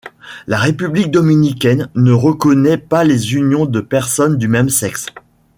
[0.47, 5.05] La République dominicaine ne reconnaît pas les unions de personnes du même sexe.